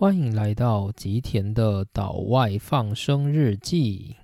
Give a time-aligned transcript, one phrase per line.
[0.00, 4.16] 欢迎来到吉田的岛外放生日记。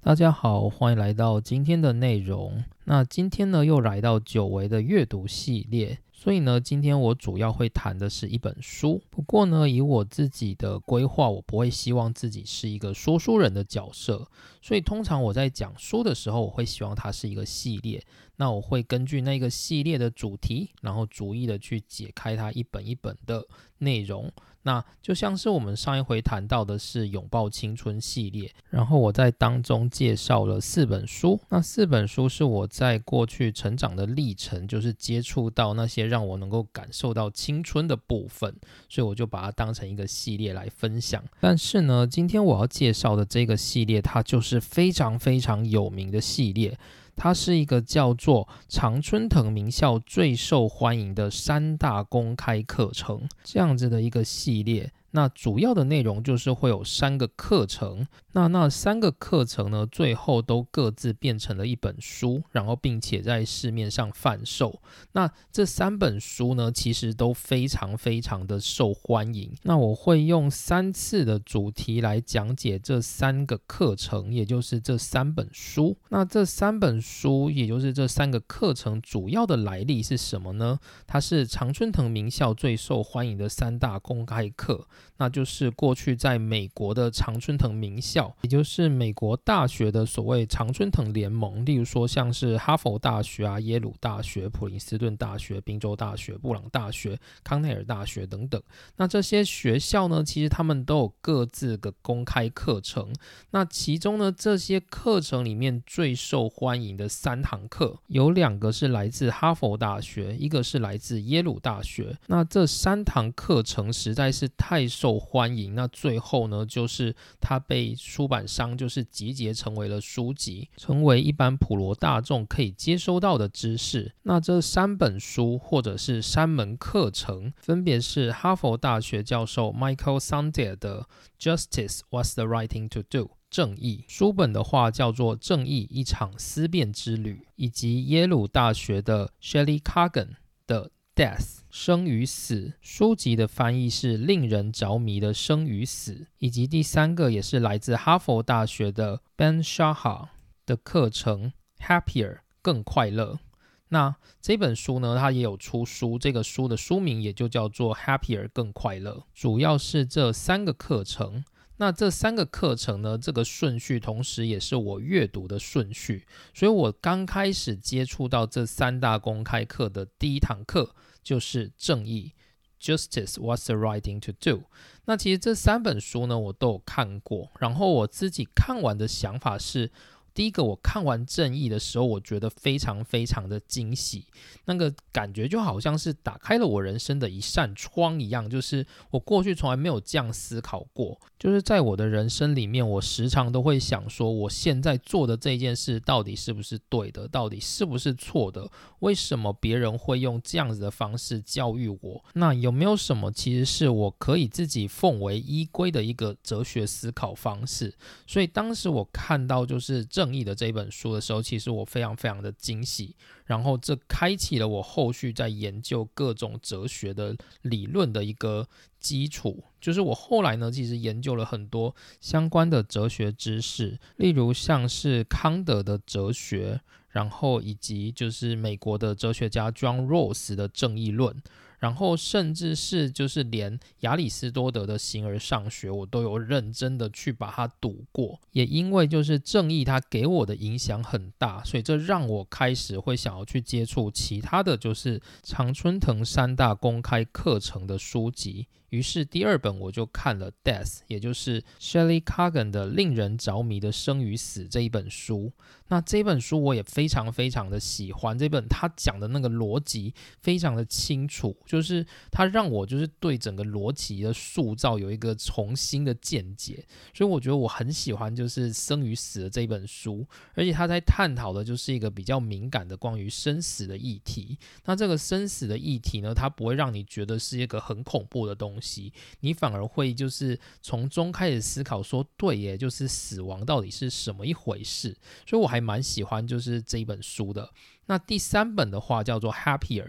[0.00, 2.62] 大家好，欢迎来到今天的内容。
[2.84, 5.98] 那今天呢，又来到久违的阅读系列。
[6.20, 9.00] 所以呢，今天我主要会谈的是一本书。
[9.08, 14.28] 不过呢，以我自己的规划，我不会希望自己是一个说书人的角色。
[14.60, 18.04] 所以通常我在讲书的时候，我会希望它是一个系列。
[18.34, 23.46] 那我会根据那个系列的主题，然后逐一的去解开它一本一本的
[23.78, 24.28] 内容。
[24.62, 31.40] 那就像是我们上一回谈到的是拥抱青春系列，然后我在当中介绍了四本书。
[31.48, 38.54] 那四本书是我在过去成长的历程，就是接触到那些让我能够感受到青春的部分，
[38.88, 41.22] 所以我就把它当成一个系列来分享。
[41.40, 46.78] 但是呢，今天我要介绍的这个系列，它就是非常非常有名的系列。
[47.18, 54.92] 它是一个叫做常春藤名校最受欢迎的三大公开课程这样子的一个系列。
[55.10, 64.80] 那主要的内容就是会有三个课程，那那三个课程呢，最后都各自变成了一本书，然后并且在市面上贩售。
[65.12, 69.52] 那这三本书呢，其实都非常非常的受欢迎。
[69.62, 75.96] 那我会用三次的主题来讲解这三个课程，也就是这三本书。
[76.10, 80.78] 那这三本书，也就是这三个课程，主要的来历是什么呢？
[81.06, 84.86] 它是常春藤名校最受欢迎的三大公开课。
[85.16, 98.60] 那就是过去在美国的常春藤名校，也就是美国大学的所谓常春藤联盟，例如说像是哈佛大学啊、耶鲁大学、普林斯顿大学、宾州大学、布朗大学、康奈尔大学等等。
[98.96, 103.12] 那这些学校呢，其实他们都有各自的公开课程。
[103.50, 112.16] 那其中呢，这些课程里面最受欢迎的三堂课，有两个是来自哈佛大学，一个是来自耶鲁大学。
[112.28, 114.87] 那这三堂课程实在是太。
[114.88, 124.14] 受欢迎，那最后呢，就是它被出版商就是集结成为了书籍，成为一般普罗大众可以接收到的知识。
[124.22, 131.06] 那这三本书或者是三门课程，分别是哈佛大学教授 Michael Sandel 的
[131.56, 140.30] 《Justice: What's the Writing to Do》正义书本的话叫做《正义：一场思辨之旅》，以及耶鲁大学的 Shelley Kagan
[140.66, 140.90] 的。
[141.18, 150.28] Death 生与死书籍的翻译是令人着迷的生与死，以及第三个也是来自哈佛大学的 Ben Shaha
[150.64, 153.40] 的课程 Happier 更快乐。
[153.88, 161.44] 那这本书呢，它也有出书，这个书的书名也就叫做 Happier 更快乐，主要是这三个课程。
[161.80, 170.94] 那这三个课程呢，这个顺序同时也是我阅读的顺序，所以我刚开始接触到这三大公开课的第一堂课
[171.28, 172.32] 就是正义
[172.80, 174.62] ，Justice: What's the Writing to Do？
[175.04, 179.90] 那其实这三本书呢，我都有看过，然后我自己看完的想法是。
[180.38, 184.24] 第一个，我看完《正义》的时候，我觉得非常非常的惊喜，
[184.66, 191.20] 那个感觉就好像是打开了我人生的一扇窗一样，就是我过去从来没有这样思考过。
[191.40, 198.70] 就是在我的人生里面，我时常都会想说，我现在做的这件事到底是不是对的，到底是不是错的？
[199.00, 202.24] 为什么别人会用这样子的方式教育我？
[202.34, 207.92] 那有没有什么其实是我可以自己奉为依归的一个哲学思考方式？
[208.24, 210.27] 所以当时我看到就是正。
[210.28, 213.16] 正义的这本书的时候，其实我非常非常的惊喜，
[213.46, 218.68] 然后这开启了我后续在研究各种哲学的理论的一个
[219.00, 219.64] 基础。
[219.80, 226.78] 就是我后来呢，其实研究了很多相关的哲学知识，例如像是康德的哲学，
[227.08, 231.34] 然后以及就是美国的哲学家 John Rawls 的正义论。
[231.78, 238.40] 然后甚至是就是连亚里士多德的《形而上学》，我都有认真的去把它读过。
[238.52, 248.66] 也因为就是正义，它给我的影响很大，所以这让我开始会想要去接触其他的就是常春藤三大公开课程的书籍。
[248.90, 255.52] 于是第二本我就看了《Death》，也就是 Shelley Cargan 的令人着迷的生与死这一本书。
[255.88, 261.54] 那这本书我也非常非常的喜欢，这本他讲的那个逻辑非常的清楚。
[261.68, 266.82] 就是它让我就是对整个逻辑的塑造有一个重新的见解，
[267.14, 274.58] 所以我觉得我很喜欢就是《生与死》的这一本书，而且他在探讨的就是一个比较敏感的关于生死的议题。
[274.86, 285.14] 那这个生死的议题呢，它不会让你觉得是一个很恐怖的东西，你反而会就是从中开始思考说，对耶，就是死亡到底是什么一回事。
[285.46, 287.70] 所以我还蛮喜欢就是这一本书的。
[288.08, 290.04] 那第三本的话叫做《Happier》。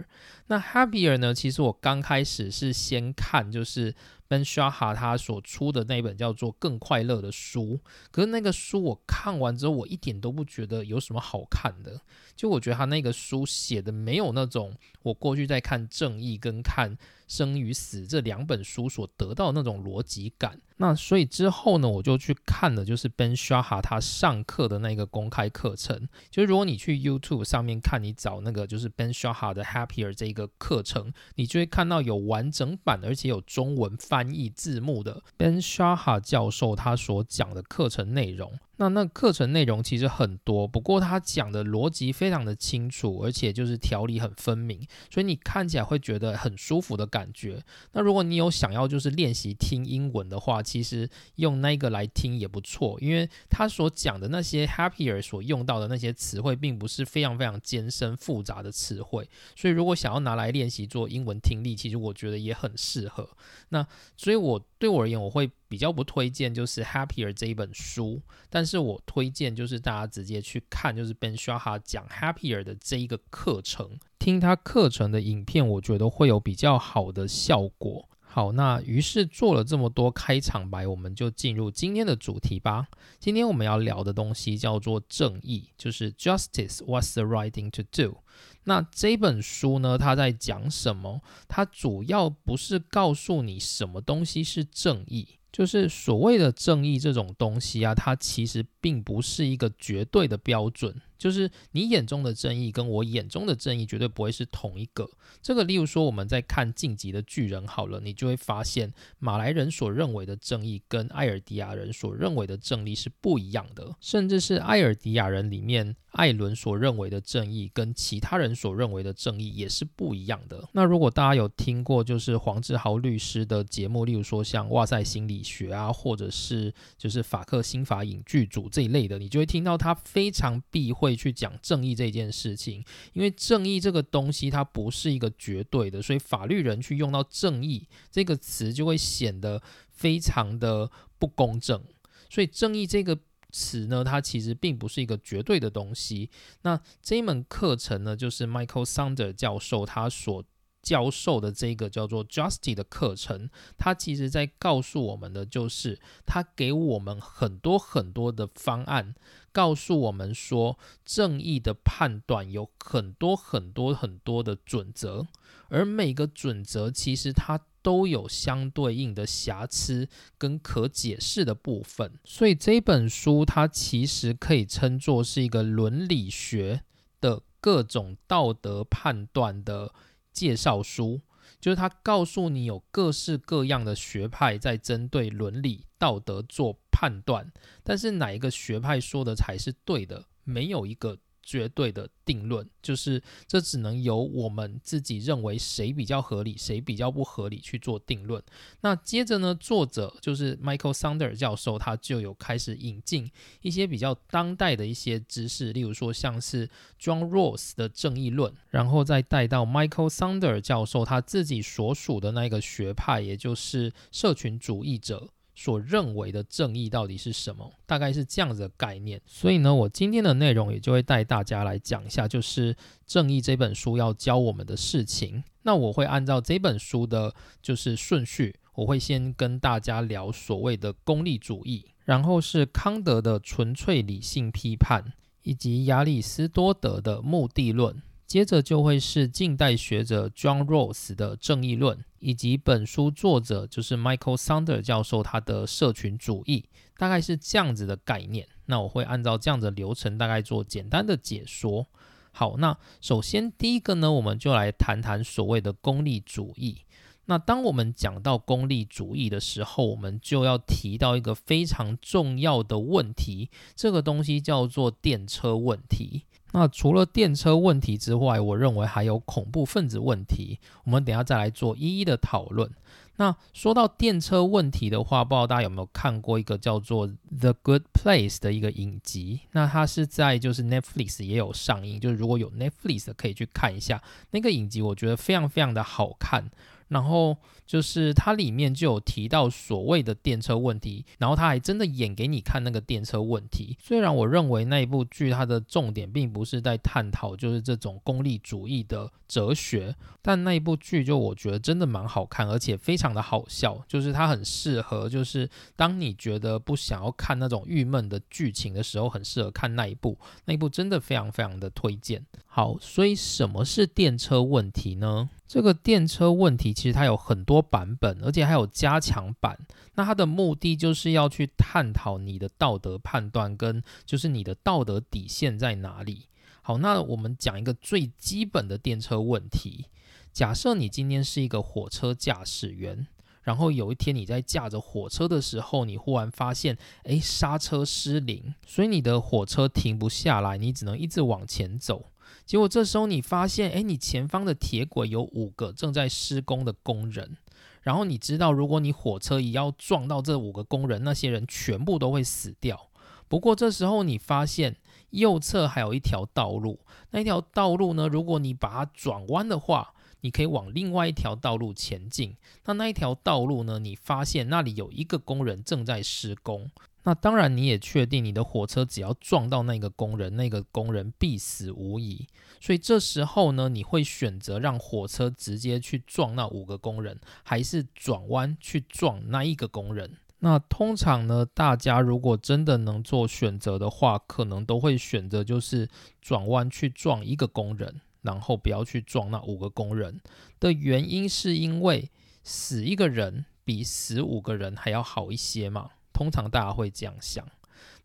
[0.48, 3.94] 那《Happier》呢，其实我刚开始是先看就是
[4.28, 7.80] Ben s h a h a 他所出的那本叫做《更快乐》的书。
[8.12, 12.02] 可是那个书我看完之后，我一点都不觉得有什么好看的。
[12.36, 16.98] 就我觉得他那个书写的没有那种我过去在看《正义》跟看。
[17.30, 26.10] 生与死这两本书所得到那种逻辑感，那所以之后呢，我就去看了，就是 Ben s h a h a 他上课的那个公开课程。
[26.32, 35.96] 就是如果你去 YouTube 上面看，你找那个就是 Ben s h a h a 的 Happier 这个课程，你就会看到有完整版，而且有中文翻译字幕的 Ben s h a
[35.96, 38.52] h a 教授他所讲的课程内容。
[38.78, 47.62] 那那课程内容其实很多，不过他讲的逻辑非常的清楚，而且就是条理很分明，所以你看起来会觉得很舒服的感感觉。
[47.92, 63.30] 那如果你有想要就是练习听英文的话，其实用那个来听也不错，因为他所讲的那些 happier 所用到的那些词汇，并不是非常非常艰深复杂的词汇，所以如果想要拿来练习做英文听力，其实我觉得也很适合。
[63.70, 63.86] 那
[64.16, 65.52] 所以我对我而言，我会。
[65.70, 78.10] 比较不推荐就是《Happier》这一本书，但是我推荐就是大家直接去看，就是 Ben s h a h a 讲《Happier》的这一个课程，听他课程的影片，我觉得会有比较好的效果。
[78.32, 82.88] 好，那于是做了这么多开场白，我们就进入今天的主题吧。
[83.20, 88.18] 今天我们要聊的东西叫做正义，就是 Justice What's the right thing to do？
[88.66, 91.22] 那这本书呢，它在讲什么？
[91.48, 95.39] 它主要不是告诉你什么东西是正义。
[95.52, 100.96] 就是所谓的正义这种东西啊，它其实并不是一个绝对的标准。
[101.20, 105.08] 就是你眼中的正义跟我眼中的正义绝对不会是同一个。
[105.44, 120.68] 这个，例如说我们在看《晋级的巨人》好了，你就会发现马来人所认为的正义跟艾尔迪亚人所认为的正义是不一样的，甚至是艾尔迪亚人里面艾伦所认为的正义跟其他人所认为的正义也是不一样的。
[120.72, 131.09] 那如果大家有听过就是黄志豪律师的节目，例如说像哇塞心理学啊，或者是就是法克新法影剧组这一类的，你就会听到他非常避讳。
[131.10, 132.84] 会去讲正义这件事情，
[133.14, 141.84] 因为正义这个东西它不是一个绝对的，所以法律人去用到正义这个词就会显得非常的不公正。
[142.30, 143.18] 所以正义这个
[143.52, 146.30] 词呢，它其实并不是一个绝对的东西。
[146.62, 150.44] 那这一门课程呢，就是 Michael Sander 教授他所
[150.82, 159.16] 教授的这个叫做 Justice 的课程，他其实在告诉我们的就是，他给我们很多很多的方案。
[159.52, 165.26] 告诉我们说，正义的判断有很多很多很多的准则，
[165.70, 172.14] 而每个准则其实它都有相对应的瑕疵跟可解释的部分。
[172.24, 176.84] 所以这本书它其实可以称作是一个伦理学
[177.20, 179.92] 的各种道德判断的
[180.32, 181.22] 介绍书。
[181.60, 187.52] 就是他告诉你有各式各样的学派在针对伦理道德做判断，
[187.84, 191.18] 但是哪一个学派说的才是对的，没有一个。
[191.42, 198.42] 绝对的定论就是，这只能由我们自己认为谁比较合理，谁比较不合理去做定论。
[198.82, 203.30] 那接着呢，作者就是 Michael Sander 教授，他就有开始引进
[203.62, 206.70] 一些比较当代的一些知识，例如说像是
[207.00, 215.30] John Rawls 的正义论，然后再带到 Michael Sander 教授他自己所属的那个学派，也就是社群主义者。
[215.62, 217.70] 所认为的正义到底是什么？
[217.86, 219.20] 大概是这样子的概念。
[219.26, 222.74] 所以呢，我今天的内容也就会带大家来讲一下，就是
[223.06, 225.44] 《正义》这本书要教我们的事情。
[225.64, 235.12] 那我会按照这本书的就是顺序，我会先跟大家聊所谓的功利主义，然后是康德的纯粹理性批判，
[235.44, 238.02] 以及亚里士多德的目的论。
[238.30, 248.48] 接着就会是近代学者 John Rawls 的正义论，以及本书作者就是 Michael Sander 教授他的社群主义，大概是这样子的概念。
[248.68, 251.88] 那我会按照这样的流程，大概做简单的解说。
[252.32, 256.84] 好，那首先第一个呢，我们就来谈谈所谓的功利主义。
[257.26, 266.26] 那当我们讲到功利主义的时候，我们就要提到一个非常重要的问题，这个东西叫做电车问题。
[266.52, 270.60] 那除了电车问题之外，我认为还有恐怖分子问题。
[270.84, 272.70] 我们等下再来做一一的讨论。
[273.18, 279.42] 那说到电车问题的话，不知道大家有没有看过一个叫做《The Good Place》的一个影集？
[279.52, 284.02] 那它是在就是 Netflix 也有上映，就是如果有 Netflix 可以去看一下
[284.32, 286.50] 那个影集，我觉得非常非常的好看。
[286.90, 293.78] 然后就是它里面就有提到所谓的电车问题，然后他还真的演给你看那个电车问题。
[293.80, 303.80] 虽然我认为那一部剧它的重点并不是在探讨就是这种功利主义的哲学，但那一部剧就我觉得真的蛮好看，而且非常的好笑。
[303.88, 310.18] 就是它很适合，就是当你觉得不想要看那种郁闷的剧情的时候，很适合看那一部。
[310.46, 312.26] 那一部真的非常非常的推荐。
[312.48, 315.30] 好，所以什么是电车问题呢？
[315.48, 319.60] 这个电车问题其实它有很多版本，而且还有加强版。
[319.96, 326.28] 那它的目的就是要去探讨你的道德判断跟就是你的道德底线在哪里。
[326.62, 329.88] 好，那我们讲一个最基本的电车问题。
[330.32, 333.06] 假设你今天是一个火车驾驶员，
[333.42, 342.06] 然后有一天你在驾着火车的时候，你忽然发现，诶，刹车失灵，所以你的火车停不下来，你只能一直往前走。
[342.50, 347.38] 结果这时候你发现，哎，你前方的铁轨有五个正在施工的工人，
[347.84, 352.90] 然后你知道，如果你火车一要撞到这五个工人，那些人全部都会死掉。
[353.28, 354.78] 不过这时候你发现
[355.12, 356.80] 右侧还有一条道路，
[357.12, 362.36] 那一条道路呢，如果你把它转弯的话，你可以往另外一条道路前进。
[362.66, 366.72] 那那一条道路呢，你发现那里有一个工人正在施工。
[367.10, 372.28] 那当然，你也确定你的火车只要撞到那个工人，那个工人必死无疑。
[372.62, 380.18] 所以这时候呢，你会选择让火车直接去撞那五个工人，还是转弯去撞那一个工人？
[380.38, 385.90] 那通常呢，大家如果真的能做选择的话，可能都会选择就是
[386.22, 390.22] 转弯去撞一个工人，然后不要去撞那五个工人。
[390.60, 392.12] 的原因是因为
[392.44, 395.90] 死一个人比死五个人还要好一些嘛。
[396.20, 397.48] 通常大家会这样想，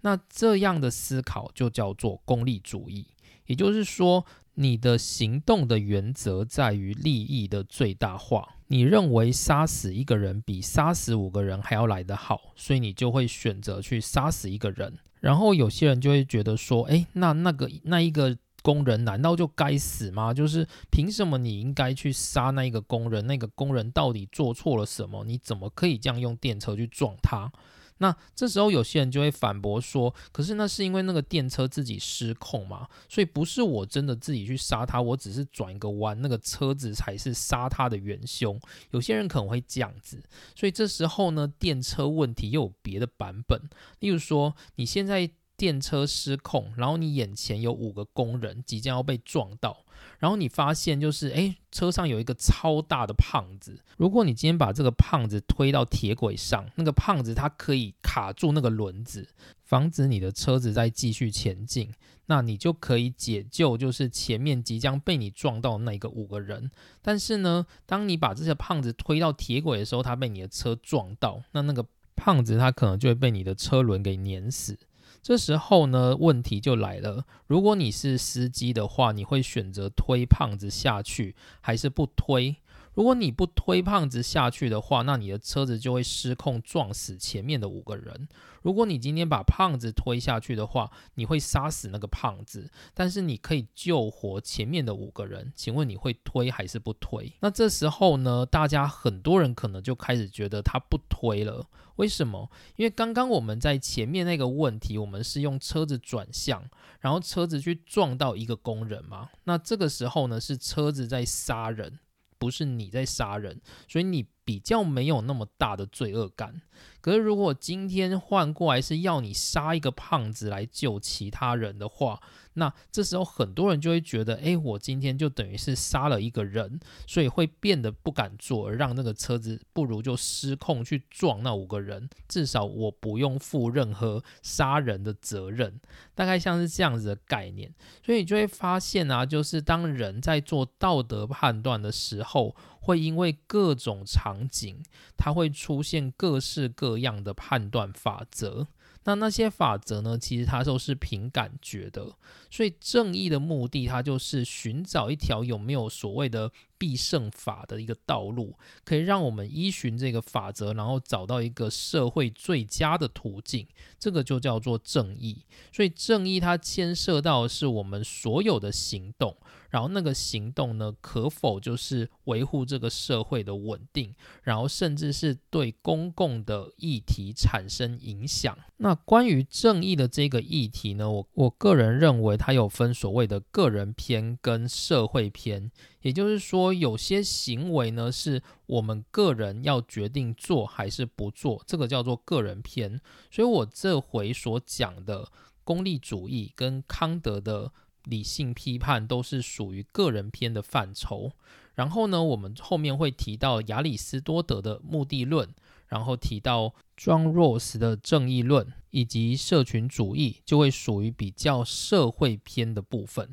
[0.02, 3.09] 那这样的思考就叫做功利主义。
[3.47, 8.54] 也就是说，你的行动的原则在于利益的最大化。
[8.68, 14.97] 你认为杀死一个人比杀死五个人还要来得好，所以你就会选择去杀死一个人。
[15.18, 20.33] 然后有些人就会觉得说：“诶，那那个那一个工人难道就该死吗？
[20.33, 23.26] 就是凭什么你应该去杀那一个工人？
[23.26, 25.25] 那个工人到底做错了什么？
[25.25, 27.50] 你怎么可以这样用电车去撞他？”
[27.99, 38.61] 那这时候有些人就会反驳说：“可是那是因为那个电车自己失控嘛，所以不是我真的自己去杀他，我只是转一个弯，那个车子才是杀他的元凶。”
[38.91, 40.23] 有些人可能会这样子，
[40.57, 43.61] 所以这时候呢，电车问题又有别的版本，
[44.01, 45.31] 例如说你现在。
[45.56, 49.84] 电车失控，然后你眼前有五个工人即将要被撞到，
[50.18, 53.80] 然后你发现就是，诶，车上有一个超大的胖子。
[53.96, 59.28] 如果你今天把这个胖子推到铁轨上，那个胖子他可以卡住那个轮子，
[59.62, 61.92] 防止你的车子再继续前进，
[62.26, 66.70] 那你就可以解救就是前面即将被你撞到那个五个人。
[67.00, 74.76] 但是呢，当你把这些胖子推到铁轨的时候，他被你的车撞到，那那个胖子他可能就会被你的车轮给碾死。
[75.23, 77.25] 这时候呢，问题就来了。
[77.46, 82.56] 如果你是司机的话，你会选择推胖子下去，还是不推？
[82.92, 88.28] 如果你不推胖子下去的话，那你的车子就会失控撞死前面的五个人。
[88.62, 95.52] 如果你今天把胖子推下去的话，你会杀死那个胖子，但是你可以救活前面的五个人。
[95.56, 97.32] 请问你会推还是不推？
[97.40, 101.66] 那这时候呢，大家很多人可能就开始觉得他不推了。
[101.97, 102.51] 为什么？
[102.77, 106.63] 因为刚刚我们在前面那个问题，我们是用车子转向，
[107.01, 109.31] 然后车子去撞到一个工人嘛？
[109.45, 111.99] 那这个时候呢，是车子在杀人。
[112.37, 113.59] 不是你在杀人，
[113.89, 116.61] 所以你比较没有那么大的罪恶感。
[117.04, 122.18] 可是如果今天换过来是要你杀一个胖子来救其他人的话，
[122.54, 135.78] 那这时候很多人就会觉得，哎，我今天就等于是杀了一个人，所以会变得不敢做，而让那个车子不如就失控去撞那五个人，至少我不用负任何杀人的责任，
[136.14, 137.70] 大概像是这样子的概念。
[138.02, 144.83] 所以你就会发现啊，就是当人在做道德判断的时候，会因为各种场景，
[145.17, 148.69] 它会出现各式各样的判断法则。
[149.07, 150.19] 那那些法则呢？
[150.19, 152.11] 其实它都是凭感觉的，
[152.50, 163.66] 所以正义的目的，它就是寻找一条有没有所谓的必胜法的一个道路，可以让我们依循这个法则，然后找到一个社会最佳的途径。
[163.99, 165.45] 这个就叫做正义。
[165.73, 169.37] 所以正义它牵涉到的是我们所有的行动。
[169.71, 174.14] 然后那个行动呢，可否就是维护这个社会的稳定，
[174.45, 178.57] 然后甚至是对公共的议题产生影响？
[178.76, 185.73] 那关于正义的这个议题呢，我我个人认为它有分所谓的个人篇跟社会篇，
[186.04, 193.00] 也就是说，有些行为呢是我们个人要决定做还是不做，这个叫做个人篇。
[193.30, 195.28] 所以我这回所讲的
[195.64, 197.73] 功利主义跟康德的。
[198.04, 201.32] 理性批判都是属于个人篇的范畴。
[201.75, 205.49] 然后呢，我们后面会提到亚里士多德的目的论，
[205.87, 213.30] 然后提到 John Rawls 的正义论，以及社群主义，就会属于比较社会篇的部分。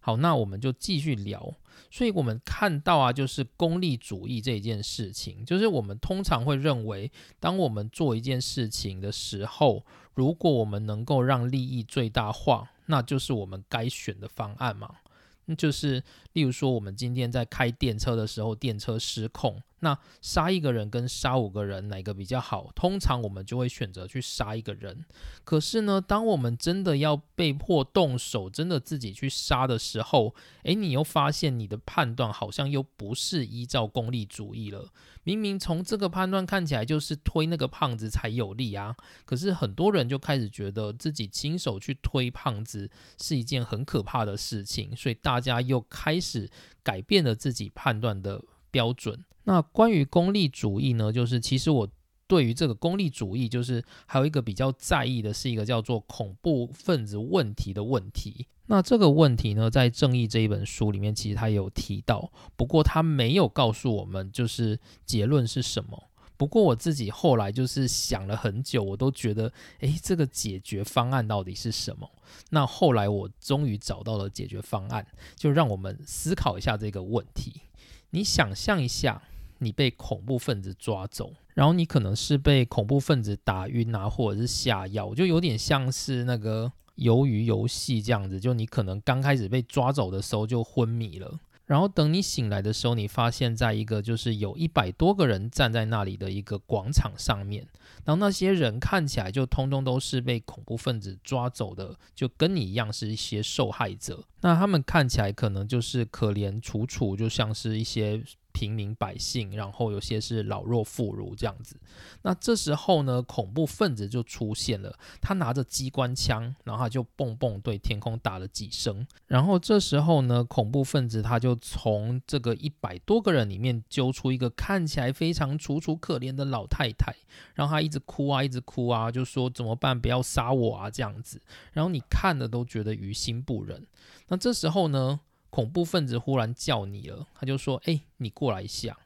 [0.00, 1.54] 好，那我们就继续聊。
[1.90, 12.70] 所以我们看到啊，就是功利主义这一件事情，就是我们通常会认为，当我们做一件事情的时候，如果我们能够让利益最大化。
[12.86, 14.96] 那就是我们该选的方案嘛？
[15.44, 19.62] 那就是例如说，我们今天在开电车的时候，电车失控。
[19.82, 22.70] 那杀一个人跟杀五个人哪个比较好？
[22.74, 25.06] 通常我们就会选择去杀一个人。
[25.42, 30.34] 可是呢，当我们真的要被迫动手，真的自己去杀的时候，
[30.64, 34.90] 诶，你又发现你的判断好像又不是依照功利主义了。
[35.24, 38.94] 明明从这个判断看起来就是推那个胖子才有利啊，
[39.24, 46.50] 可是很多人就开始觉得自己亲手去推胖子是一件很可怕的事情，所以大家又开始
[46.82, 49.24] 改变了自己判断的标准。
[49.44, 51.10] 那关于功利主义呢？
[51.10, 51.88] 就是其实我
[52.26, 58.46] 对于这个功利主义，就是还有一个比较在意的是一个叫做恐怖分子问题的问题。
[58.66, 66.09] 那这个问题呢，在《正义》这一本书里面，其实他有提到，不过他没有告诉我们就是结论是什么。
[66.40, 72.10] 不过我自己后来就是想了很久，我都觉得，诶，这个解决方案到底是什么？
[72.48, 75.06] 那后来我终于找到了解决方案，
[75.36, 77.60] 就让我们思考一下这个问题。
[78.08, 79.22] 你想象一下。
[79.62, 88.40] 你被恐怖分子抓走，然后你可能是被恐怖分子打晕啊，或者是下药，就有点像是那个鱿鱼游戏这样子。
[88.40, 91.38] 就你可能刚开始被抓走的时候就昏迷了，
[91.70, 97.64] 然后等你醒来的时候，你发现在一个就是有一百多个人站在那里的一个广场上面，
[98.04, 104.24] 然后那些人看起来就通通都是被恐怖分子抓走的，就跟你一样是一些受害者。
[104.40, 108.20] 那他们看起来可能就是可怜楚楚，就像是一些。
[108.52, 111.76] 平民百姓，然后有些是老弱妇孺这样子。
[112.22, 114.98] 那这时候呢，恐怖分子就出现了。
[115.20, 119.06] 他拿着机关枪，然后他就蹦蹦对天空打了几声。
[119.26, 127.14] 然后这时候呢，恐怖分子他就从这个一百多个人里面揪出一个看起来非常楚楚可怜的老太太，
[127.54, 129.98] 然后他一直哭啊，一直哭啊，就说怎么办？
[129.98, 131.40] 不要杀我啊这样子。
[131.72, 133.86] 然后你看了都觉得于心不忍。
[134.28, 135.20] 那这时候呢？
[135.50, 138.98] 恐怖分子忽然叫你了，他就说：“哎，你过来一下。”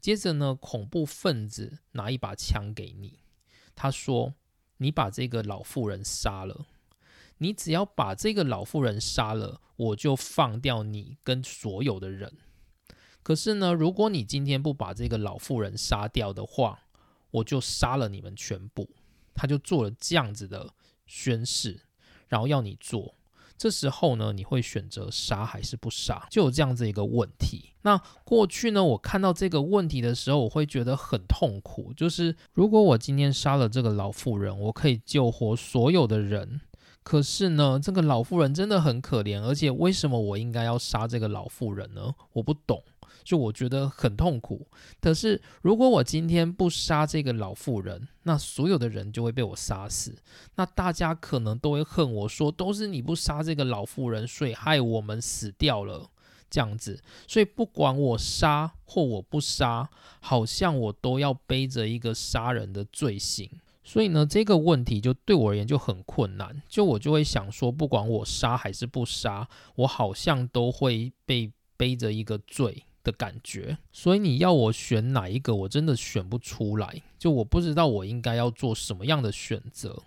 [0.00, 3.20] 接着呢，恐怖分子拿一把枪给你，
[3.74, 4.34] 他说
[4.78, 6.66] ：“你把这个老妇人杀了。
[7.38, 12.36] 你只要把这个老妇人杀了，我就放掉你跟所有的人。
[13.22, 16.80] 可是呢，如果你今天不把这个老妇人杀掉的话，
[17.30, 18.90] 我就杀了你们全部。”
[19.34, 20.74] 他就做了这样子的
[21.06, 21.80] 宣誓，
[22.28, 23.16] 然后要你做。
[23.56, 26.26] 这时候呢，你会选择杀还是不杀？
[26.30, 27.70] 就有这样子一个问题。
[27.82, 31.92] 那过去呢，我看到这个问题的时候，我会觉得很痛苦。
[31.94, 36.60] 就是如果我今天杀了这个老妇人，我可以救活所有的人。
[37.02, 42.14] 可是呢，这个老妇人真的很可怜，而且为什么我应该要杀这个老妇人呢？
[42.32, 42.82] 我不懂。
[43.24, 44.68] 就我觉得很痛苦，
[45.00, 50.14] 可是如果我今天不杀这个老妇人，那所有的人就会被我杀死，
[50.56, 56.10] 那大家可能都会恨我说，都是你不杀这个老妇人，所以害我们死掉了
[56.50, 57.02] 这样子。
[57.26, 59.88] 所以不管我杀或我不杀，
[60.20, 63.50] 好像我都要背着一个杀人的罪行。
[63.82, 72.84] 所以呢，这个问题就对我而言就很困难，就我就会想说，不管我杀还是不杀，我好像都会被背着一个罪。
[73.04, 77.02] 的感觉，所以你要我选哪一个，我真的选不出来。
[77.16, 80.02] 就我不知道我应该要做什么样的选择。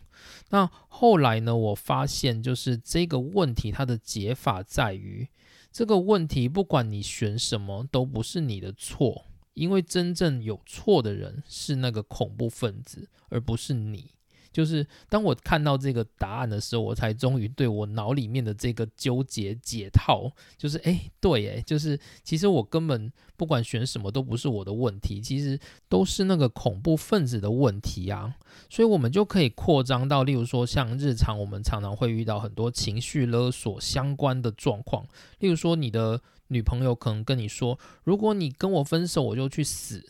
[0.50, 1.56] 那后来呢？
[1.56, 5.30] 我发现就是这个问题，它的解法在于，
[5.72, 14.12] 这个问题不管你选什么，都不是你的错，因为真正有错的人是那个恐怖分子，而不是你。
[14.58, 28.34] 就是当我看到这个答案的时候，我才终于对我脑里面的这个纠结解套，就是哎，对，哎，就是其实我根本不管选什么都不是我的问题，其实都是那个恐怖分子的问题啊。
[28.68, 35.06] 所以，我们就可以扩张到，例如说，像日常我们常常会遇到很多情绪勒索相关的状况，
[35.38, 40.04] 例如说，你的女朋友可能跟你说，如果你跟我分手，我就去死。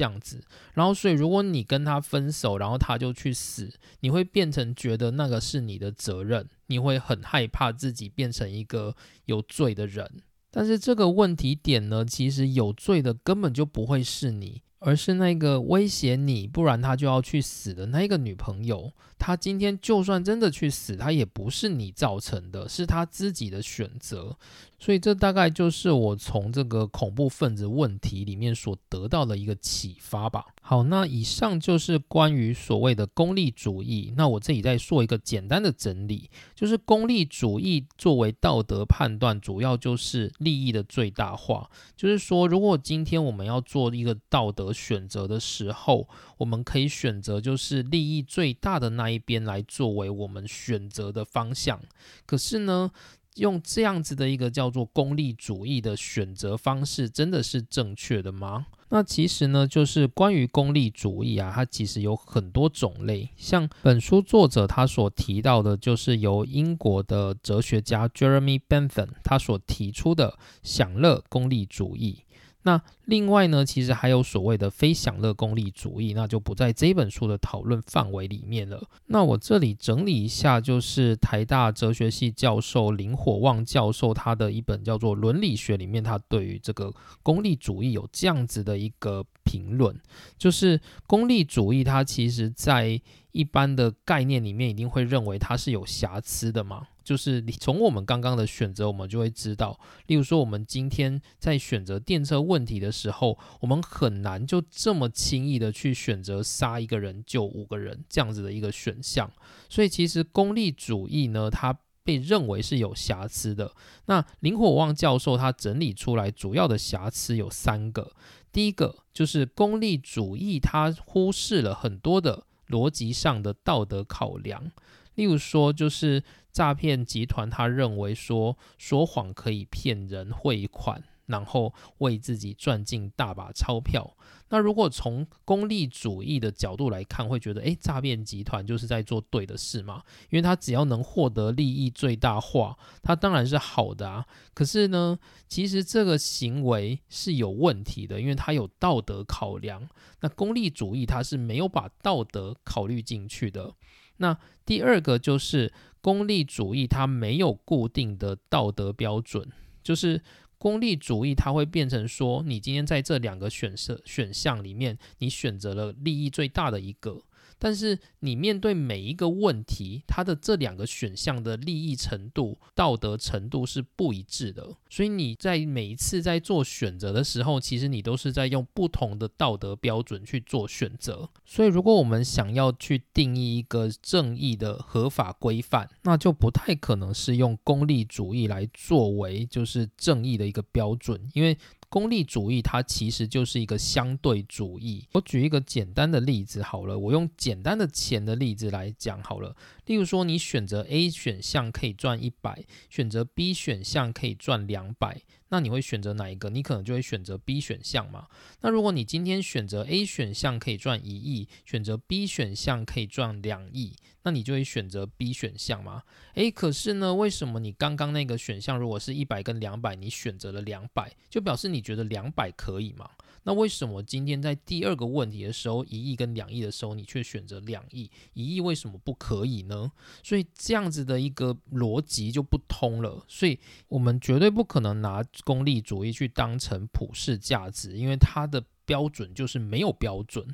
[0.00, 10.10] 这样子，然后所以如果你跟他分手，然后他就去死，你会变成觉得那个是你的责任，你会很害怕自己变成一个有罪的人。
[10.50, 18.90] 但是这个问题点呢，其实有罪的根本就不会是你，而是那个威胁你，不然他就要去死的那个女朋友。
[19.18, 24.38] 他今天就算真的去死，他也不是你造成的，是他自己的选择。
[24.80, 30.46] 所以这大概就是我从这个恐怖分子问题里面所得到的一个启发吧。
[30.62, 34.12] 好，那以上就是关于所谓的功利主义。
[34.16, 41.68] 那我这里再做一个简单的整理，就是功利主义作为道德判断，主要就是利益的最大化。
[41.94, 51.78] 就是说，如果今天我们要做一个道德选择的时候，我们可以选择就是利益最大的那一边来作为我们选择的方向。
[52.24, 52.90] 可是呢？
[53.36, 58.66] 用这样子的一个叫做功利主义的选择方式，真的是正确的吗？
[58.92, 63.30] 那其实呢，就是关于功利主义啊，它其实有很多种类。
[63.36, 72.24] 像本书作者他所提到的，就是由英国的哲学家 Jeremy Bentham 他所提出的享乐功利主义。
[72.62, 78.82] 那另外呢，其实还有所谓的非享乐功利主义，那就不在这本书的讨论范围里面了。
[79.06, 86.92] 那我这里整理一下，就是台大哲学系教授林火旺教授他的一本叫做《伦理学》里面，他对于这个
[87.22, 89.98] 功利主义有这样子的一个评论，
[90.36, 93.00] 就是功利主义它其实在
[93.32, 96.88] 一般的概念里面，一定会认为它是有瑕疵的嘛。
[97.02, 109.28] 就是你从我们刚刚的选择，我们就会知道，例如说，我们今天在选择电车问题的时候，我们很难就这么轻易的去选择杀一个人救五个人这样子的一个选项。
[109.68, 113.72] 所以，其实功利主义呢，它被认为是有瑕疵的。
[114.06, 118.12] 那林火旺教授他整理出来主要的瑕疵有三个，
[118.52, 124.70] 第一个就是功利主义，它忽视了很多的逻辑上的道德考量。
[125.16, 134.16] 例如说，就是诈骗集团，他认为说说谎可以骗人汇款，然后为自己赚进大把钞票。
[134.52, 140.02] 那如果从功利主义的角度来看，会觉得，诶，诈骗集团就是在做对的事嘛？
[140.28, 144.26] 因为他只要能获得利益最大化，他当然是好的啊。
[144.52, 145.16] 可是呢，
[145.46, 149.88] 其实这个行为是有问题的，因为他有道德考量。
[150.20, 153.74] 那功利主义他是没有把道德考虑进去的。
[154.16, 159.48] 那第二个就是功利主义，它没有固定的道德标准，
[159.82, 160.20] 就是
[160.60, 167.22] 功利主义，它会变成说，你今天在这两个选择选项里面，你选择了利益最大的一个。
[167.60, 181.28] 但是你面对每一个问题，它的这两个选项的利益程度、道德程度是不一致的，所以你在每一次在做选择的时候，其实你都是在用不同的道德标准去做选择。
[181.44, 191.58] 所以，如果我们想要去定义一个正义的合法规范，那就不太可能是用功利主义来作为就是正义的一个标准，因为。
[191.90, 195.06] 功利主义它其实就是一个相对主义。
[195.12, 199.54] 我举一个简单的例子好了，我用简单的钱的例子来讲好了。
[199.86, 205.22] 例如说，你选择 A 选项可以赚一百，选择 B 选项可以赚两百。
[205.50, 206.48] 那你会选择哪一个？
[206.48, 208.26] 你可能就会选择 B 选项嘛。
[208.62, 216.02] 那如果你今天选择 A 选项可以赚一亿，选择 B 选项可以赚两亿，那你就会选择 B 选项吗？
[216.34, 223.10] 诶，可是呢，为什么你刚刚那个选项如果是一百跟两百，你选择了两百，就表示你觉得两百可以吗？
[223.44, 228.10] 那为什么今天在第二个问题的时候，一亿跟两亿的时候，你却选择两亿？
[228.34, 229.92] 一亿为什么不可以呢？
[230.22, 233.24] 所以这样子的一个逻辑就不通了。
[233.28, 238.64] 所以我们绝对不可能拿功利主义去当成普世价值，因为它的。
[238.90, 240.44] 标准就是没有标准。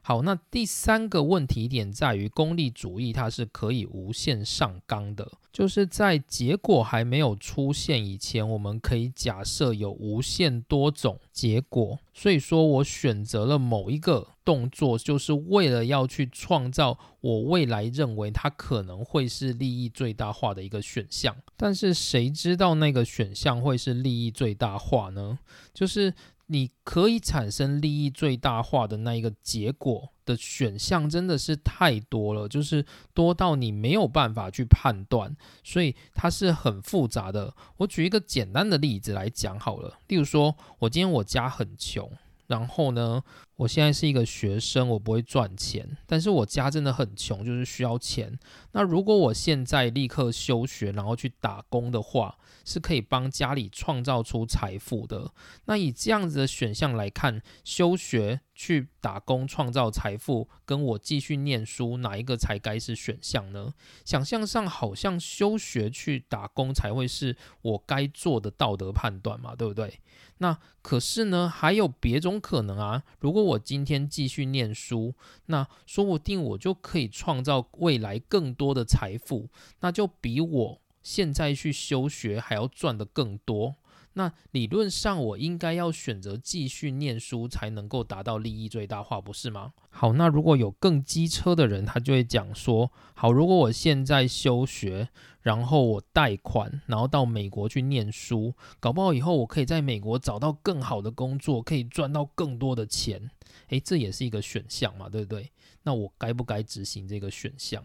[0.00, 11.98] 好，那第三个问题点在于功利主义，它是可以无限上纲的，就是在结果还没有出现以前，我们可以假设有无限多种结果。
[12.14, 21.36] 所以说我选择了某一个动作，就是为了要去创造我未来认为它可能会是利益最大化的一个选项。
[21.56, 25.40] 但是谁知道那个选项会是利益最大化呢？
[25.74, 26.14] 就是。
[26.52, 32.84] 你可以产生利益最大化的那一个结果的选项真的是太多了，就是
[33.14, 37.54] 多到你没有办法去判断，所以它是很复杂的。
[37.76, 42.10] 我举一个简单的例子来讲好了，例如说，我今天我家很穷。
[42.48, 43.22] 然后呢，
[43.54, 48.36] 我现在是一个学生，我不会赚钱，但是我家真的很穷，就是需要钱。
[48.72, 52.36] 那如果我现在立刻休学，然后去打工的话，
[52.70, 55.32] 是可以帮家里创造出财富的。
[55.64, 63.74] 那以这样子的选项来看，休学去打工创造财富，跟我继续念书，哪一个才该是选项呢？
[64.04, 70.00] 想象上好像休学去打工才会是我该做的道德判断嘛，对不对？
[70.38, 73.02] 那可是呢，还有别种可能啊。
[73.18, 75.14] 如果我今天继续念书，
[75.46, 79.48] 那说不定我就可以创造未来更多的财富，
[79.80, 83.76] 那就比我现在去休学还要赚的更多。
[84.14, 89.72] 那理论上，我应该要选择继续念书，才能够达到利益最大化，不是吗？
[89.88, 95.08] 好，那如果有更机车的人，他就会讲说：好，如果我现在休学，
[95.42, 103.30] 然后我贷款，然后到美国去念书，搞不好以后我可以在美国找到更好的工作，可以赚到更多的钱。
[103.68, 105.52] 诶，这也是一个选项嘛，对不对？
[105.84, 107.82] 那我该不该执行这个选项？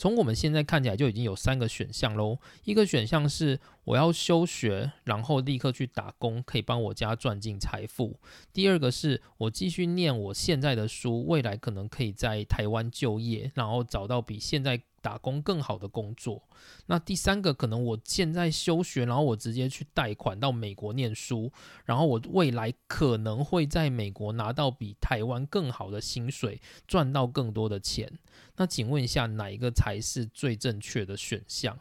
[0.00, 2.38] 从我们现在看起来就已经有三个选项喽。
[2.64, 8.18] 一个选项是我要休学，然后立刻去打工，可以帮我家赚进财富。
[8.50, 14.80] 第二个是我继续念我现在的书，未来可能可以在台湾就业，然后找到比现在。
[15.00, 16.42] 打工更好的工作。
[16.86, 21.50] 那第三个可能我现在休学，然后我直接去贷款到美国念书，
[21.84, 28.10] 然后我未来可能会在美国拿到比台湾更好的薪水，赚到更多的钱。
[28.56, 31.78] 那请问一下，哪一个才是最正确的选项？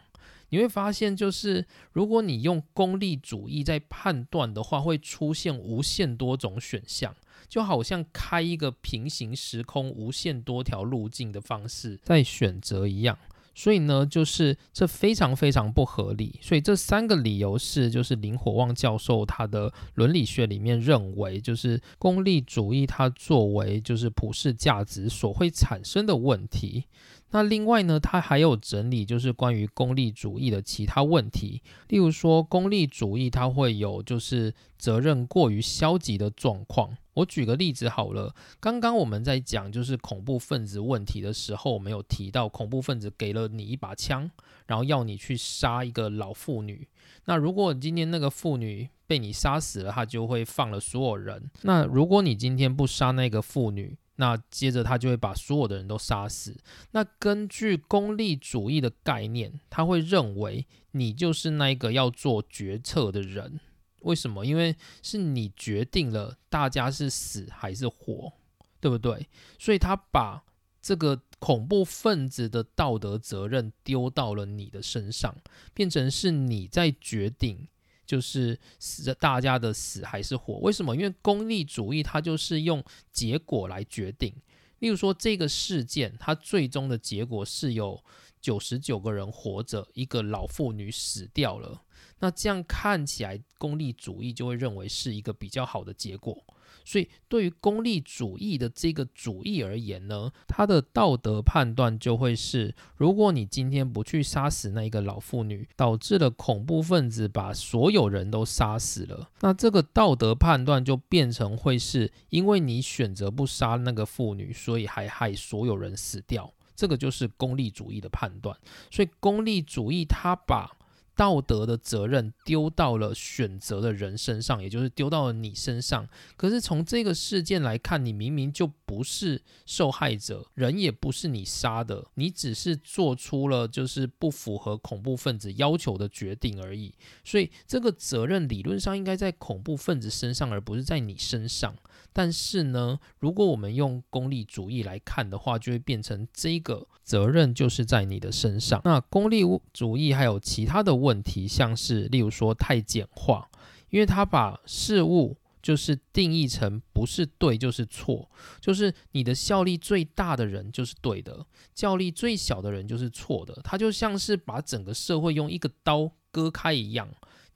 [0.51, 7.15] 你会发现，就是如果你用功利主义在判断的话，会出现无限多种选项。
[7.49, 13.17] 就好像开一个平行时空、无限多条路径的方式在选择一样，
[13.55, 16.39] 所以呢，就是这非常非常不合理。
[16.41, 26.85] 所以这三个理由是，就是林火旺教授他的伦理学里面认为，就是功利主义它作为就是普世价值所会产生的问题。
[27.31, 36.97] 那另外呢，他还有整理就是关于功利主义的其他问题，例如说功利主义它会有就是责任过于消极的状况。
[37.19, 44.29] 我举个例子好了，刚刚我们在讲就是恐怖分子问题的时候，我们有提到恐怖分子给了你一把枪，
[44.67, 46.87] 然后要你去杀一个老妇女。
[47.25, 51.49] 那如果今天那个妇女被你杀死了，他就会放了所有人。
[51.63, 56.57] 那如果你今天不杀那个妇女，那接着他就会把所有的人都杀死。
[56.91, 63.59] 那根据功利主义的概念，他会认为你就是那一个要做决策的人。
[64.01, 64.45] 为什么？
[64.45, 68.33] 因为是你决定了大家是死还是活，
[68.79, 69.27] 对不对？
[69.57, 70.43] 所以他把
[70.81, 75.35] 这个恐怖分子的道德责任丢到了你的身上，
[75.73, 77.67] 变成是你在决定。
[78.05, 80.55] 就是死大家的死还是活？
[80.61, 80.95] 为什么？
[80.95, 84.33] 因为功利主义它就是用结果来决定。
[84.79, 88.03] 例如说，这个事件它最终的结果是有
[88.41, 91.83] 九十九个人活着，一个老妇女死掉了。
[92.19, 96.43] 那这样看起来，功利主义就会认为是一个比较好的结果。
[96.85, 116.51] 所以，对于功利主义的这个主义而言呢，它的道德判断就会是：如果你今天不去杀死那一个老妇女，导致了恐怖分子把所有人都杀死了，那这个道德判断就变成会是因为你选择不杀那个妇女，所以还害所有人死掉。
[116.75, 118.57] 这个就是功利主义的判断。
[118.89, 120.71] 所以，功利主义它把
[121.19, 126.07] 道德的责任丢到了选择的人身上，也就是丢到了你身上。
[126.37, 136.91] 可是从这个事件来看，你明明就不是受害者，人也不是你杀的，你只是做出了就是不符合恐怖分子要求的决定而已。
[137.23, 141.75] 所以这个责任理论上应该在恐怖分子身上，而不是在你身上。
[142.11, 148.81] 但是呢，如果我们用功利主义来看的话，就会变成这个责任就是在你的身上。
[148.83, 153.47] 那功利主义还有其他的问题，像是例如说太简化，
[153.91, 155.37] 因为他把事物
[155.69, 163.53] 就是定义成不是对就是错，就是你的效力最大的人就是对的，效力最小的人就是错的。
[163.63, 167.07] 他就像是把整个社会用一个刀割开一样。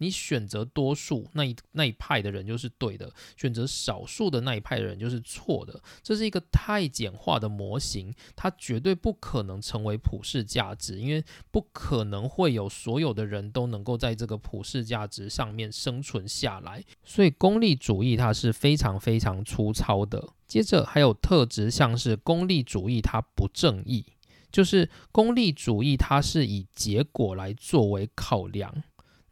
[0.04, 5.82] 你选择多数那一那一派的人就是对的，选择少数的那一派的人就是错的。
[6.04, 16.84] 这是一个太简化的模型，它绝对不可能成为普世价值，因为不可能会有所有的人都能够在这个普世价值上面生存下来。
[17.04, 20.28] 所以功利主义它是非常非常粗糙的。
[20.46, 24.06] 接着还有特质，像是功利主义它不正义，
[24.52, 28.84] 就是功利主义它是以结果来作为考量。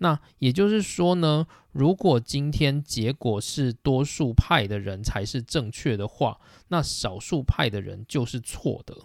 [0.03, 8.97] 那也就是说呢，如果今天结果是多数派的人才是正确的话，那少数派的人就是错的。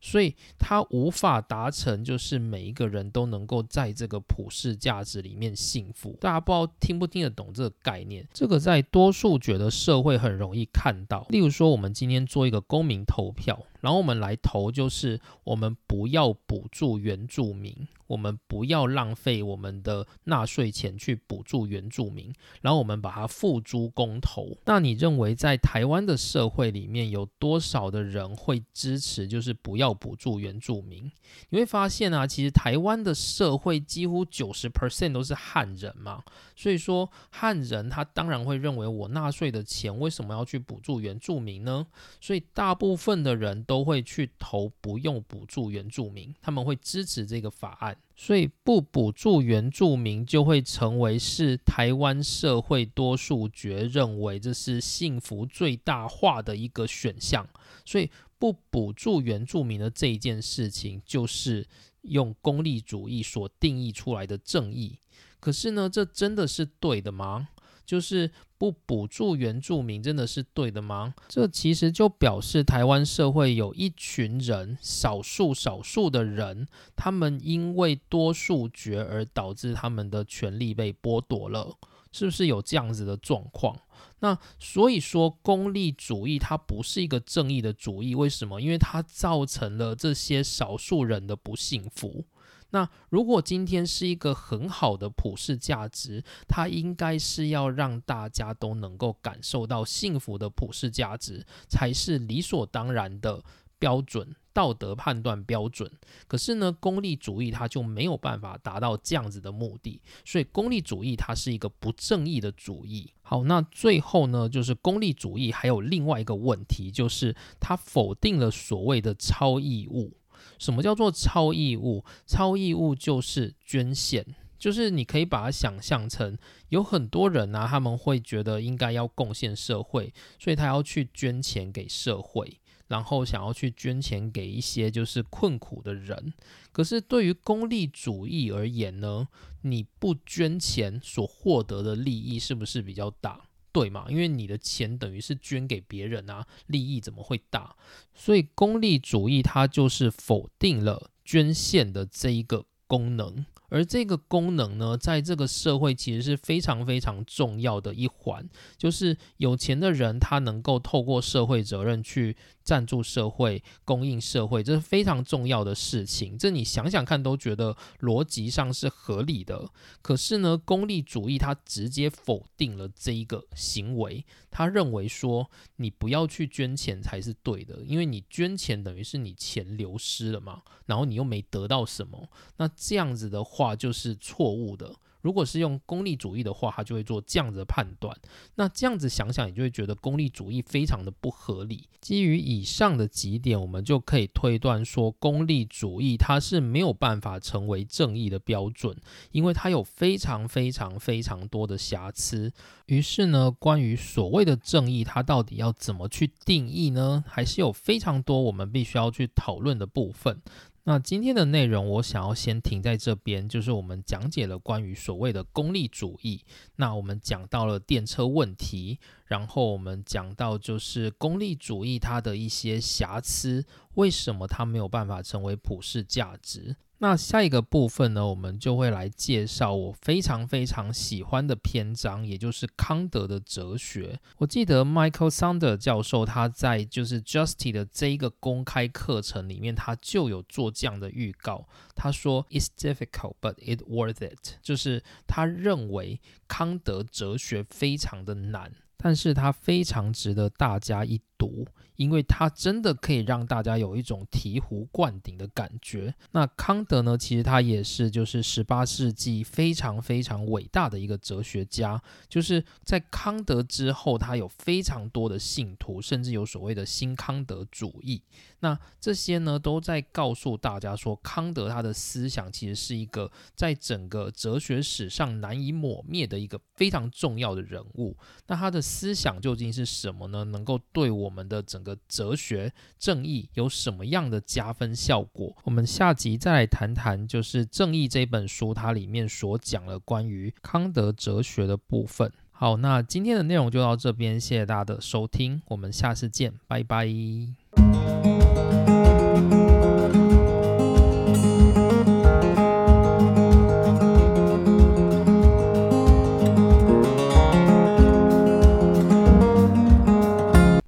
[0.00, 6.18] 所以他无法达成，就是每一个人都能够在这个普世价值里面幸福。
[6.20, 8.26] 大家不知道听不听得懂这个概念？
[8.32, 11.24] 这个在多数觉得社会很容易看到。
[11.28, 13.64] 例如说，我们今天做一个公民投票。
[13.82, 24.56] 然后我们来投，就是我们不要补助原住民，我们不要浪费我们的纳税钱去补助原住民，然后我们把它付诸公投。
[24.66, 31.10] 那你认为在台湾的社会里面有多少的人会支持，就是不要补助原住民？
[31.48, 36.22] 你会发现啊，其实台湾的社会几乎九十 percent 都是汉人嘛，
[36.54, 41.84] 所以说汉人他当然会认为我纳税的钱为什么要去补助原住民呢？
[42.20, 43.60] 所以大部分的人。
[43.72, 57.48] 都会去投不用补助原住民，他们会支持这个法案，所以不补助原住民就会成为是台湾社会多数觉认为这是幸福最大化的一个选项，
[57.86, 61.66] 所以不补助原住民的这一件事情，就是
[62.02, 64.98] 用功利主义所定义出来的正义。
[65.40, 67.48] 可是呢，这真的是对的吗？
[67.84, 71.14] 就是不补助原住民，真的是对的吗？
[71.28, 76.66] 这其实就表示台湾社会有一群人，少数少数的人，
[76.96, 81.76] 他们因为多数决而导致他们的权利被剥夺了，
[82.12, 83.76] 是不是有这样子的状况？
[84.20, 88.60] 那所以说，功利主义它不是一个正义的主义，为什么？
[88.60, 92.24] 因为它造成了这些少数人的不幸福。
[92.72, 103.42] 那如果今天是一个很好的普世价值，它应该是要让大家都能够感受到幸福的普世价值，才是理所当然的
[103.78, 105.90] 标准道德判断标准。
[106.26, 113.12] 可是呢，功利主义它就没有办法达到这样子的目的，所以功利主义它是一个不正义的主义。
[113.20, 120.16] 好，那最后呢，就是功利主义还有另外一个问题，就是它否定了所谓的超义务。
[120.58, 122.04] 什么叫做超义务？
[122.26, 124.24] 超义务就是捐献，
[124.58, 126.36] 就是你可以把它想象成
[126.68, 136.32] 有很多人啊，他们会觉得应该要贡献社会，所以他要去捐钱给社会，然后想要去捐钱给一些就是困苦的人。
[136.70, 139.28] 可是对于功利主义而言呢，
[139.62, 143.48] 你不捐钱所获得的利益是不是比较大？
[143.72, 144.06] 对嘛？
[144.08, 147.74] 因为你的钱等于是捐给别人啊，利益怎么会大？
[148.14, 153.46] 所以功利主义它就是否定了捐献的这一个功能。
[153.72, 166.36] 而这个功能呢，在这个社会其实是非常非常重要的一环，就是有钱的人他能够透过社会责任去赞助社会、供应社会，这是非常重要的事情。
[166.36, 169.70] 这你想想看都觉得逻辑上是合理的。
[170.02, 183.61] 可是呢，功利主义它直接否定了这一个行为，他认为说你不要去捐钱才是对的，因为你捐钱等于是你钱流失了嘛，然后你又没得到什么，那这样子的话。
[183.62, 184.92] 话就是错误的。
[185.20, 188.12] 如果是用功利主义的话，他就会做这样子的判断。
[188.56, 191.88] 那这样子想想，你就会觉得功利主义非常的不合理。
[192.00, 198.96] 基于以上的几点，我们就可以推断说，功利主义它是没有办法成为正义的标准，
[199.30, 202.52] 因为它有非常非常非常多的瑕疵。
[202.86, 207.22] 于是呢，关于所谓的正义，它到底要怎么去定义呢？
[207.28, 210.42] 还是有非常多我们必须要去讨论的部分。
[210.84, 216.44] 那今天的内容，我想要先停在这边，就是我们讲解了关于所谓的功利主义。
[216.74, 223.64] 那我们讲到了电车问题，然后我们讲到就是功利主义它的一些瑕疵，
[223.94, 226.74] 为什么它没有办法成为普世价值？
[227.02, 234.20] 那下一个部分呢，我们就会来介绍我非常非常喜欢的篇章，也就是康德的哲学。
[234.38, 241.66] 我记得 Michael Sander 教授他在就是 Justy 的这一个公开课程里面，他就有做这样的预告。
[241.96, 251.20] 他说：“It's difficult, but it worth it。”就是他认为康德哲学非常的难，但是他非常值得大家一。
[251.42, 251.66] 读。
[251.96, 256.12] 因为它真的可以让大家有一种醍醐灌顶的感觉。
[256.32, 257.16] 那康德呢？
[257.16, 262.02] 其实他也是就是十八世纪非常非常伟大的一个哲学家。
[262.28, 268.22] 就是在康德之后，他有非常多的信徒，甚至有所谓的新康德主义。
[268.60, 278.16] 那这些呢，都在告诉大家说，康德他的思想其实是一个在整个哲学史上难以抹灭的一个非常重要的人物。
[278.46, 280.42] 那他的思想究竟是什么呢？
[280.44, 285.56] 能够对我我们的整个哲学正义有什么样的加分效果？
[285.64, 292.30] 我们下集再来谈谈，就是《正义》这本书它里面所讲了关于康德哲学的部分。
[292.50, 297.08] 好，那今天的内容就到这边，谢谢大家的收听，我们下次见，拜拜。